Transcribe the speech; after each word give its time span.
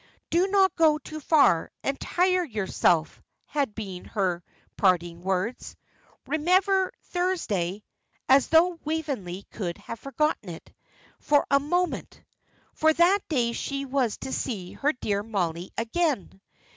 "Do 0.31 0.47
not 0.47 0.75
go 0.75 0.97
too 0.97 1.19
far, 1.19 1.69
and 1.83 1.99
tire 1.99 2.43
yourself," 2.43 3.21
had 3.45 3.75
been 3.75 4.05
her 4.05 4.43
parting 4.75 5.21
words. 5.21 5.75
"Remember 6.25 6.91
Thursday." 7.11 7.83
As 8.27 8.47
though 8.47 8.79
Waveney 8.83 9.43
could 9.51 9.77
have 9.77 9.99
forgotten 9.99 10.49
it, 10.49 10.73
for 11.19 11.45
a 11.51 11.59
moment! 11.59 12.19
For 12.73 12.91
that 12.93 13.19
day 13.29 13.51
she 13.51 13.85
was 13.85 14.17
to 14.21 14.33
see 14.33 14.71
her 14.73 14.91
dear 14.93 15.21
Mollie 15.21 15.69
again. 15.77 16.41